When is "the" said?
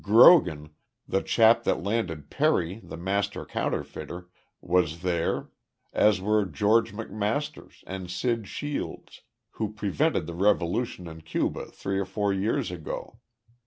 1.07-1.21, 2.83-2.97, 10.25-10.33